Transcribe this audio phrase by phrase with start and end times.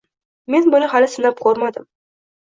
[0.53, 1.85] Men buni hali sinab ko'rmadim